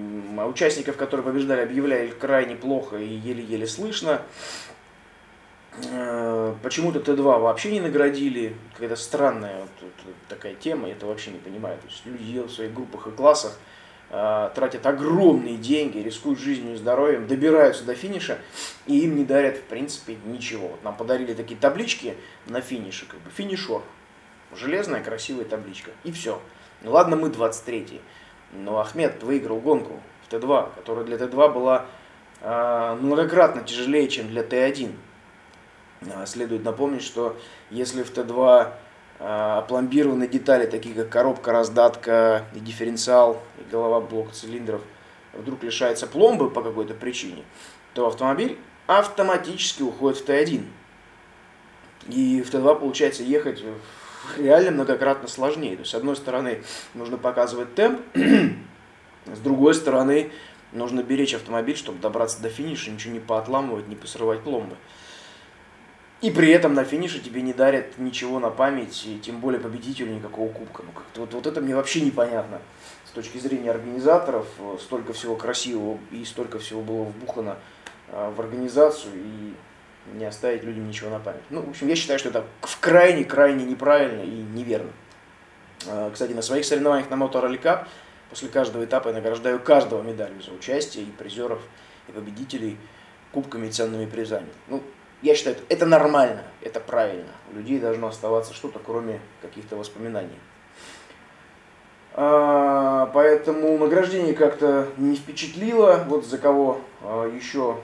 участников, 0.49 0.97
которые 0.97 1.25
побеждали, 1.25 1.63
объявляли 1.63 2.09
крайне 2.09 2.57
плохо 2.57 2.97
и 2.97 3.07
еле-еле 3.07 3.67
слышно. 3.67 4.23
А, 5.93 6.57
почему-то 6.63 7.01
Т2 7.01 7.41
вообще 7.41 7.73
не 7.73 7.81
наградили. 7.81 8.57
Какая-то 8.73 8.97
странная 8.97 9.61
вот, 9.61 9.71
вот, 10.05 10.15
такая 10.29 10.55
тема, 10.55 10.89
я 10.89 10.95
это 10.95 11.07
вообще 11.07 11.31
не 11.31 11.39
понимаю. 11.39 11.79
То 11.79 11.87
есть 11.89 12.07
люди 12.07 12.41
в 12.41 12.51
своих 12.51 12.73
группах 12.75 13.07
и 13.09 13.11
классах 13.11 13.53
э, 13.53 13.78
тратят 14.11 14.87
огромные 14.87 15.57
деньги, 15.57 15.99
рискуют 15.99 16.39
жизнью 16.39 16.75
и 16.75 16.77
здоровьем, 16.77 17.27
добираются 17.27 17.85
до 17.85 17.95
финиша, 17.95 18.39
и 18.87 19.01
им 19.01 19.17
не 19.17 19.25
дарят, 19.25 19.59
в 19.59 19.63
принципе, 19.65 20.17
ничего. 20.25 20.69
Вот 20.69 20.83
нам 20.83 20.97
подарили 20.97 21.35
такие 21.35 21.61
таблички 21.61 22.15
на 22.47 22.63
финише, 22.63 23.07
как 23.07 23.21
бы 23.21 23.31
финишер. 23.31 23.83
Железная 24.55 25.03
красивая 25.03 25.45
табличка. 25.45 25.91
И 26.05 26.13
все. 26.13 26.41
Ну 26.83 26.93
ладно, 26.93 27.17
мы 27.17 27.29
23-й. 27.29 28.01
Но 28.53 28.79
Ахмед 28.79 29.23
выиграл 29.23 29.61
гонку 29.61 30.01
в 30.27 30.33
Т2, 30.33 30.75
которая 30.75 31.05
для 31.05 31.17
Т2 31.17 31.53
была 31.53 31.87
э, 32.41 32.97
многократно 33.01 33.63
тяжелее, 33.63 34.09
чем 34.09 34.29
для 34.29 34.43
Т1. 34.43 34.95
Э, 36.01 36.25
следует 36.27 36.65
напомнить, 36.65 37.03
что 37.03 37.37
если 37.71 38.03
в 38.03 38.11
Т2 38.11 38.73
э, 39.19 39.59
опломбированные 39.59 40.29
детали, 40.29 40.67
такие 40.67 40.95
как 40.95 41.09
коробка, 41.09 41.53
раздатка 41.53 42.45
и 42.55 42.61
дифференциал, 42.61 43.41
и 43.59 43.71
голова 43.71 44.01
блока 44.01 44.33
цилиндров, 44.33 44.83
вдруг 45.33 45.63
лишается 45.63 46.07
пломбы 46.07 46.51
по 46.51 46.63
какой-то 46.63 46.95
причине, 46.95 47.45
то 47.95 48.07
автомобиль 48.07 48.59
автоматически 48.87 49.83
уходит 49.83 50.19
в 50.21 50.29
Т1. 50.29 50.65
И 52.09 52.43
в 52.43 52.53
Т2 52.53 52.81
получается 52.81 53.23
ехать 53.23 53.63
реально 54.37 54.71
многократно 54.73 55.29
сложнее. 55.29 55.77
То 55.77 55.81
есть, 55.81 55.91
с 55.91 55.95
одной 55.95 56.17
стороны, 56.17 56.63
нужно 56.95 57.19
показывать 57.19 57.75
темп, 57.75 58.01
с 58.15 59.39
другой 59.41 59.75
стороны, 59.75 60.33
нужно 60.73 61.03
беречь 61.03 61.35
автомобиль, 61.35 61.77
чтобы 61.77 61.99
добраться 62.01 62.41
до 62.43 62.49
финиша, 62.49 62.91
ничего 62.91 63.13
не 63.13 63.21
поотламывать, 63.21 63.89
не 63.89 63.97
посрывать 63.97 64.41
пломбы. 64.43 64.77
И 66.21 66.33
при 66.33 66.51
этом 66.51 66.75
на 66.75 66.85
финише 66.85 67.21
тебе 67.21 67.43
не 67.43 67.53
дарят 67.53 67.97
ничего 67.99 68.41
на 68.41 68.51
память, 68.51 69.05
и 69.07 69.19
тем 69.21 69.39
более 69.39 69.61
победителю 69.61 70.13
никакого 70.13 70.51
кубка. 70.53 70.83
Ну, 70.85 70.91
как-то 70.93 71.21
вот, 71.21 71.35
вот 71.35 71.47
это 71.47 71.61
мне 71.61 71.77
вообще 71.77 72.01
непонятно. 72.01 72.61
С 73.07 73.11
точки 73.11 73.39
зрения 73.39 73.71
организаторов, 73.71 74.47
столько 74.81 75.13
всего 75.13 75.37
красивого 75.37 75.99
и 76.11 76.25
столько 76.25 76.59
всего 76.59 76.83
было 76.83 77.05
вбухано 77.05 77.57
а, 78.11 78.31
в 78.31 78.41
организацию, 78.41 79.13
и 79.15 79.55
не 80.17 80.25
оставить 80.25 80.65
людям 80.65 80.89
ничего 80.89 81.11
на 81.11 81.21
память. 81.21 81.43
Ну, 81.51 81.63
в 81.63 81.71
общем, 81.71 81.87
я 81.87 81.95
считаю, 81.95 82.19
что 82.19 82.31
это 82.31 82.45
крайне-крайне 82.81 83.65
неправильно 83.65 84.23
и 84.23 84.43
неверно. 84.43 84.91
А, 85.87 86.11
кстати, 86.11 86.33
на 86.33 86.43
своих 86.43 86.65
соревнованиях 86.65 87.11
на 87.11 87.15
Motor 87.15 87.45
Rally 87.45 87.61
Cup 87.61 87.87
после 88.31 88.49
каждого 88.49 88.85
этапа 88.85 89.09
я 89.09 89.15
награждаю 89.15 89.61
каждого 89.61 90.03
медалью 90.03 90.43
за 90.43 90.53
участие, 90.53 91.05
и 91.05 91.11
призеров, 91.11 91.61
и 92.09 92.13
победителей 92.13 92.77
кубками 93.33 93.69
и 93.69 93.71
ценными 93.71 94.07
призами. 94.07 94.49
Ну, 94.69 94.83
я 95.23 95.35
считаю, 95.35 95.57
это 95.69 95.87
нормально, 95.87 96.43
это 96.63 96.81
правильно. 96.81 97.33
У 97.53 97.57
людей 97.57 97.79
должно 97.79 98.09
оставаться 98.09 98.55
что-то, 98.55 98.79
кроме 98.79 99.21
каких-то 99.43 99.77
воспоминаний. 99.77 100.39
А, 102.15 103.11
поэтому 103.15 103.79
награждение 103.79 104.35
как-то 104.35 104.89
не 104.97 105.17
впечатлило. 105.17 106.05
Вот 106.09 106.27
за 106.27 106.39
кого 106.39 106.81
а, 107.03 107.27
еще 107.27 107.79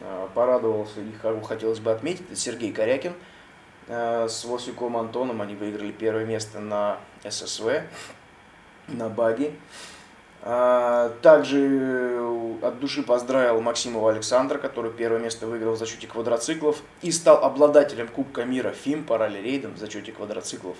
Э, 0.00 0.28
порадовался 0.32 1.00
и 1.00 1.10
кого 1.20 1.40
хотелось 1.40 1.80
бы 1.80 1.90
отметить, 1.90 2.24
это 2.26 2.36
Сергей 2.36 2.72
Корякин 2.72 3.14
с 3.88 4.44
Восиком 4.44 4.98
Антоном. 4.98 5.40
Они 5.40 5.54
выиграли 5.54 5.92
первое 5.92 6.26
место 6.26 6.60
на 6.60 6.98
ССВ, 7.26 7.84
на 8.86 9.08
баге. 9.08 9.54
Э, 10.42 11.10
также 11.22 12.20
от 12.62 12.78
души 12.80 13.02
поздравил 13.02 13.60
Максимова 13.60 14.10
Александра, 14.10 14.58
который 14.58 14.90
первое 14.90 15.20
место 15.20 15.46
выиграл 15.46 15.74
в 15.74 15.78
зачете 15.78 16.06
квадроциклов 16.06 16.82
и 17.02 17.10
стал 17.10 17.44
обладателем 17.44 18.08
Кубка 18.08 18.44
мира 18.44 18.70
ФИМ 18.70 19.04
по 19.04 19.18
ралли-рейдам 19.18 19.74
в 19.74 19.78
зачете 19.78 20.12
квадроциклов. 20.12 20.76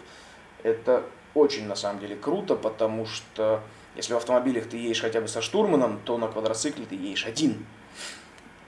Это 0.62 1.02
очень 1.34 1.66
на 1.66 1.76
самом 1.76 2.00
деле 2.00 2.16
круто, 2.16 2.56
потому 2.56 3.06
что 3.06 3.60
если 3.96 4.14
в 4.14 4.16
автомобилях 4.16 4.66
ты 4.66 4.76
едешь 4.76 5.00
хотя 5.00 5.20
бы 5.20 5.28
со 5.28 5.40
штурманом, 5.40 6.00
то 6.04 6.18
на 6.18 6.28
квадроцикле 6.28 6.84
ты 6.84 6.94
едешь 6.94 7.26
один. 7.26 7.66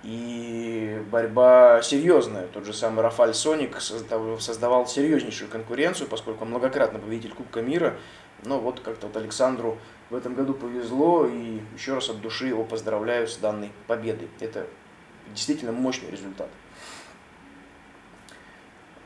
И 0.03 1.03
борьба 1.11 1.83
серьезная. 1.83 2.46
Тот 2.46 2.64
же 2.64 2.72
самый 2.72 3.03
Рафаль 3.03 3.35
Соник 3.35 3.81
создавал 3.81 4.87
серьезнейшую 4.87 5.50
конкуренцию, 5.50 6.09
поскольку 6.09 6.44
он 6.44 6.50
многократно 6.50 6.98
победитель 6.98 7.35
Кубка 7.35 7.61
мира. 7.61 7.96
Но 8.44 8.59
вот 8.59 8.81
как-то 8.81 9.09
вот 9.09 9.16
Александру 9.16 9.79
в 10.11 10.14
этом 10.16 10.35
году 10.35 10.55
повезло, 10.55 11.27
и 11.27 11.61
еще 11.75 11.94
раз 11.94 12.11
от 12.11 12.20
души 12.20 12.49
его 12.49 12.64
поздравляю 12.64 13.29
с 13.29 13.37
данной 13.37 13.70
победой. 13.87 14.29
Это 14.40 14.66
действительно 15.33 15.73
мощный 15.73 16.11
результат. 16.11 16.49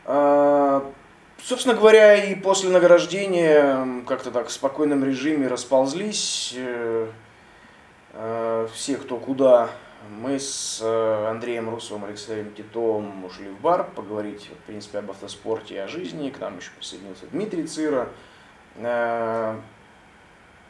А, 0.07 0.91
собственно 1.43 1.75
говоря, 1.75 2.15
и 2.25 2.35
после 2.35 2.71
награждения 2.71 4.03
как-то 4.07 4.31
так 4.31 4.49
в 4.49 4.53
спокойном 4.53 5.05
режиме 5.05 5.47
расползлись 5.49 6.55
э, 6.57 7.09
э, 8.13 8.69
все, 8.73 8.97
кто 8.97 9.19
куда 9.19 9.71
мы 10.11 10.39
с 10.39 10.81
э, 10.83 11.27
Андреем 11.29 11.69
Русовым, 11.71 12.05
Алексеем 12.05 12.53
Титовым 12.55 13.25
ушли 13.25 13.49
в 13.49 13.61
бар 13.61 13.91
поговорить, 13.95 14.51
в 14.51 14.67
принципе, 14.67 14.99
об 14.99 15.11
автоспорте 15.11 15.75
и 15.75 15.79
о 15.79 15.89
жизни. 15.89 16.31
К 16.31 16.41
нам 16.41 16.59
еще 16.59 16.71
присоединился 16.79 17.27
Дмитрий 17.31 17.67
Цира. 17.67 18.09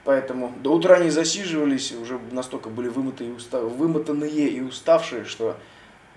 Поэтому 0.04 0.52
до 0.60 0.74
утра 0.74 0.98
не 0.98 1.10
засиживались, 1.10 1.92
уже 1.92 2.20
настолько 2.30 2.68
были 2.68 2.88
вымотанные 2.88 3.32
и, 3.32 3.36
устав... 3.36 3.62
вымотанные 3.62 4.48
и 4.48 4.60
уставшие, 4.60 5.24
что 5.24 5.56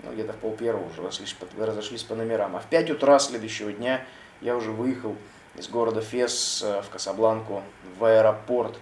ну, 0.02 0.12
где-то 0.12 0.34
в 0.34 0.36
пол 0.36 0.52
первого 0.52 0.88
уже 0.88 1.00
разошлись 1.00 1.34
разошлись 1.58 2.02
по 2.02 2.14
номерам. 2.14 2.54
А 2.56 2.60
в 2.60 2.66
5 2.66 2.90
утра 2.90 3.18
следующего 3.18 3.72
дня 3.72 4.04
я 4.40 4.56
уже 4.56 4.70
выехал 4.70 5.16
из 5.56 5.68
города 5.68 6.02
Фес 6.02 6.62
э, 6.62 6.82
в 6.82 6.90
Касабланку 6.90 7.62
в 7.98 8.04
аэропорт, 8.04 8.78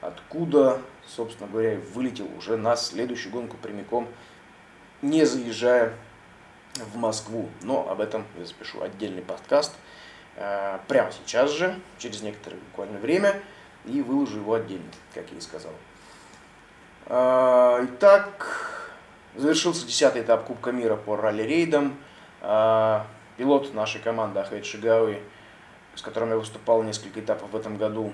откуда 0.00 0.80
собственно 1.06 1.48
говоря, 1.48 1.78
вылетел 1.94 2.28
уже 2.36 2.56
на 2.56 2.76
следующую 2.76 3.32
гонку 3.32 3.56
прямиком, 3.56 4.08
не 5.00 5.24
заезжая 5.24 5.94
в 6.74 6.96
Москву. 6.96 7.48
Но 7.62 7.88
об 7.88 8.00
этом 8.00 8.24
я 8.38 8.44
запишу 8.44 8.82
отдельный 8.82 9.22
подкаст 9.22 9.74
э, 10.36 10.78
прямо 10.88 11.10
сейчас 11.12 11.50
же, 11.50 11.78
через 11.98 12.22
некоторое 12.22 12.56
буквально 12.56 12.98
время, 12.98 13.40
и 13.84 14.02
выложу 14.02 14.38
его 14.38 14.54
отдельно, 14.54 14.90
как 15.14 15.30
я 15.30 15.38
и 15.38 15.40
сказал. 15.40 15.72
Э, 17.06 17.84
итак, 17.84 18.90
завершился 19.34 19.86
десятый 19.86 20.22
этап 20.22 20.44
Кубка 20.44 20.72
мира 20.72 20.96
по 20.96 21.16
ралли-рейдам. 21.16 21.96
Э, 22.40 23.00
пилот 23.36 23.74
нашей 23.74 24.00
команды 24.00 24.40
Ахмед 24.40 24.64
Шигауи, 24.64 25.20
с 25.94 26.02
которым 26.02 26.30
я 26.30 26.36
выступал 26.36 26.82
несколько 26.82 27.20
этапов 27.20 27.50
в 27.50 27.56
этом 27.56 27.76
году, 27.76 28.12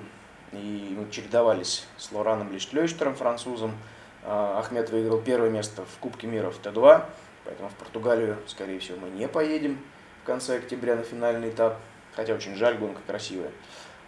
и 0.52 0.96
мы 0.96 1.10
чередовались 1.10 1.86
с 1.96 2.12
Лораном 2.12 2.52
Лиштлёйштером, 2.52 3.14
французом. 3.14 3.76
А, 4.24 4.58
Ахмед 4.58 4.90
выиграл 4.90 5.20
первое 5.20 5.50
место 5.50 5.84
в 5.84 5.98
Кубке 5.98 6.26
мира 6.26 6.50
в 6.50 6.60
Т2, 6.60 7.04
поэтому 7.44 7.68
в 7.68 7.74
Португалию, 7.74 8.38
скорее 8.46 8.78
всего, 8.78 8.98
мы 8.98 9.10
не 9.10 9.28
поедем 9.28 9.78
в 10.22 10.26
конце 10.26 10.56
октября 10.56 10.96
на 10.96 11.02
финальный 11.02 11.50
этап, 11.50 11.78
хотя 12.14 12.34
очень 12.34 12.54
жаль, 12.54 12.76
гонка 12.78 13.00
красивая. 13.06 13.50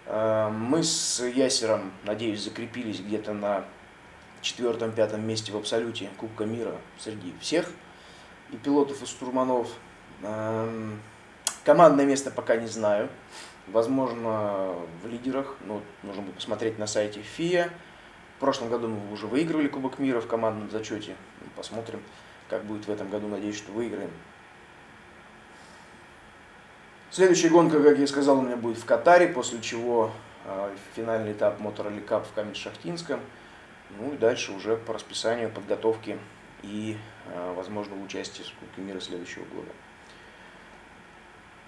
А, 0.06 0.50
мы 0.50 0.82
с 0.82 1.24
Ясером, 1.24 1.92
надеюсь, 2.04 2.42
закрепились 2.42 3.00
где-то 3.00 3.32
на 3.32 3.64
четвертом-пятом 4.42 5.26
месте 5.26 5.52
в 5.52 5.56
абсолюте 5.56 6.10
Кубка 6.16 6.44
мира 6.44 6.76
среди 6.98 7.34
всех 7.40 7.70
и 8.50 8.56
пилотов, 8.56 9.02
и 9.02 9.06
штурманов. 9.06 9.68
А, 10.22 10.68
командное 11.64 12.06
место 12.06 12.30
пока 12.30 12.56
не 12.56 12.66
знаю 12.66 13.08
возможно, 13.72 14.74
в 15.02 15.06
лидерах. 15.06 15.56
Ну, 15.64 15.80
нужно 16.02 16.22
будет 16.22 16.36
посмотреть 16.36 16.78
на 16.78 16.86
сайте 16.86 17.20
ФИА. 17.20 17.70
В 18.36 18.40
прошлом 18.40 18.70
году 18.70 18.88
мы 18.88 19.12
уже 19.12 19.26
выигрывали 19.26 19.68
Кубок 19.68 19.98
мира 19.98 20.20
в 20.20 20.26
командном 20.26 20.70
зачете. 20.70 21.14
Посмотрим, 21.56 22.02
как 22.48 22.64
будет 22.64 22.86
в 22.86 22.90
этом 22.90 23.10
году. 23.10 23.28
Надеюсь, 23.28 23.56
что 23.56 23.72
выиграем. 23.72 24.10
Следующая 27.12 27.48
гонка, 27.48 27.82
как 27.82 27.98
я 27.98 28.06
сказал, 28.06 28.38
у 28.38 28.42
меня 28.42 28.54
будет 28.54 28.78
в 28.78 28.84
Катаре, 28.84 29.26
после 29.26 29.60
чего 29.60 30.12
э, 30.44 30.76
финальный 30.94 31.32
этап 31.32 31.60
Motor 31.60 32.06
Cup 32.06 32.24
в 32.24 32.32
Камень-Шахтинском. 32.34 33.18
Ну 33.98 34.14
и 34.14 34.16
дальше 34.16 34.52
уже 34.52 34.76
по 34.76 34.94
расписанию 34.94 35.50
подготовки 35.50 36.20
и 36.62 36.96
э, 37.26 37.54
возможного 37.56 38.00
участия 38.00 38.44
в 38.44 38.60
Кубке 38.60 38.82
мира 38.82 39.00
следующего 39.00 39.42
года. 39.46 39.70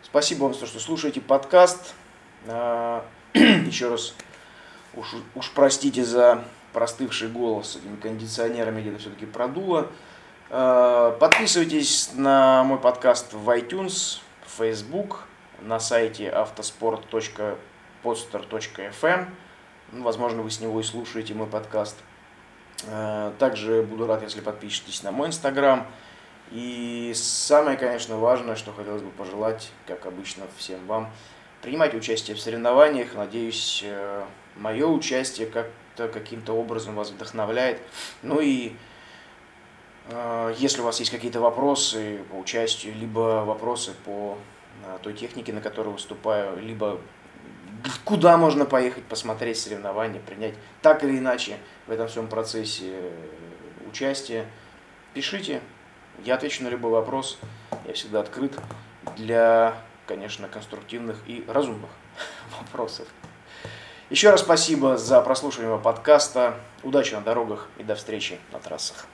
Спасибо 0.05 0.44
вам, 0.44 0.55
за 0.55 0.61
то, 0.61 0.66
что 0.66 0.78
слушаете 0.78 1.20
подкаст. 1.20 1.94
А, 2.46 3.05
еще 3.35 3.88
раз 3.88 4.14
уж, 4.94 5.09
уж 5.35 5.50
простите 5.50 6.05
за 6.05 6.44
простывший 6.72 7.26
голос 7.26 7.72
с 7.72 7.76
этими 7.78 7.96
кондиционерами, 7.96 8.81
где-то 8.81 8.98
все-таки 9.00 9.26
продуло. 9.26 9.88
А, 10.50 11.11
подписывайтесь 11.18 12.12
на 12.14 12.62
мой 12.62 12.78
подкаст 12.78 13.33
в 13.33 13.50
iTunes, 13.50 14.20
в 14.46 14.59
Facebook, 14.59 15.24
на 15.61 15.79
сайте 15.79 16.31
автоспорт.podster.fm. 16.31 19.27
Ну, 19.93 20.03
возможно, 20.03 20.43
вы 20.43 20.51
с 20.51 20.61
него 20.61 20.81
и 20.81 20.83
слушаете 20.83 21.35
мой 21.35 21.47
подкаст. 21.47 21.97
А, 22.88 23.35
также 23.38 23.83
буду 23.83 24.07
рад, 24.07 24.23
если 24.23 24.41
подпишетесь 24.41 25.03
на 25.03 25.12
мой 25.12 25.29
инстаграм. 25.29 25.87
И 26.51 27.12
самое, 27.15 27.77
конечно, 27.79 28.19
важное, 28.19 28.57
что 28.57 28.73
хотелось 28.73 29.03
бы 29.03 29.11
пожелать, 29.11 29.71
как 29.87 30.07
обычно, 30.07 30.45
всем 30.57 30.85
вам, 30.87 31.11
принимать 31.62 31.95
участие 31.95 32.37
в 32.37 32.41
соревнованиях. 32.41 33.15
Надеюсь, 33.15 33.83
э, 33.85 34.25
мое 34.57 34.87
участие 34.87 35.47
как-то 35.47 36.09
каким-то 36.09 36.53
образом 36.53 36.95
вас 36.95 37.11
вдохновляет. 37.11 37.81
Ну 38.23 38.41
и 38.41 38.73
э, 40.09 40.55
если 40.59 40.83
у 40.83 40.85
вас 40.85 41.01
есть 41.01 41.11
какие-то 41.11 41.41
вопросы 41.41 42.19
по 42.31 42.35
участию, 42.35 42.95
либо 42.95 43.45
вопросы 43.47 43.95
по 44.05 44.37
э, 44.37 44.62
той 45.03 45.14
технике, 45.14 45.53
на 45.53 45.61
которой 45.61 45.88
выступаю, 45.88 46.59
либо 46.61 47.01
куда 48.05 48.37
можно 48.37 48.64
поехать 48.64 49.05
посмотреть 49.05 49.59
соревнования, 49.59 50.21
принять 50.21 50.55
так 50.81 51.05
или 51.05 51.18
иначе 51.18 51.59
в 51.87 51.90
этом 51.90 52.09
всем 52.09 52.29
процессе 52.29 53.12
участие, 53.88 54.47
пишите, 55.14 55.61
я 56.25 56.35
отвечу 56.35 56.62
на 56.62 56.68
любой 56.68 56.92
вопрос. 56.92 57.38
Я 57.87 57.95
всегда 57.95 58.21
открыт 58.21 58.53
для, 59.16 59.75
конечно, 60.07 60.49
конструктивных 60.49 61.18
и 61.27 61.45
разумных 61.49 61.90
вопросов. 62.59 63.09
Еще 64.11 64.31
раз 64.31 64.40
спасибо 64.40 64.99
за 64.99 65.21
прослушивание 65.23 65.79
подкаста. 65.79 66.55
Удачи 66.83 67.14
на 67.14 67.23
дорогах 67.23 67.68
и 67.79 67.83
до 67.83 67.95
встречи 67.95 68.38
на 68.53 68.59
трассах. 68.59 69.07